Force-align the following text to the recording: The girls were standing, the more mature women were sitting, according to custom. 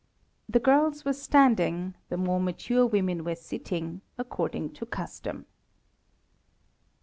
The 0.49 0.57
girls 0.59 1.05
were 1.05 1.13
standing, 1.13 1.93
the 2.09 2.17
more 2.17 2.39
mature 2.39 2.87
women 2.87 3.23
were 3.23 3.35
sitting, 3.35 4.01
according 4.17 4.73
to 4.73 4.87
custom. 4.87 5.45